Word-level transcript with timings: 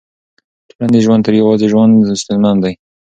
ټولنیز 0.69 1.01
ژوند 1.05 1.21
تر 1.25 1.33
يوازي 1.41 1.67
ژوند 1.73 1.93
ستونزمن 2.21 2.55
دی. 2.63 2.73